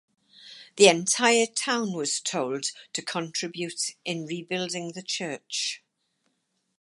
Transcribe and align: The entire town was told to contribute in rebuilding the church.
The 0.77 0.87
entire 0.87 1.45
town 1.45 1.93
was 1.93 2.19
told 2.21 2.71
to 2.93 3.03
contribute 3.03 3.91
in 4.03 4.25
rebuilding 4.25 4.93
the 4.93 5.03
church. 5.03 5.83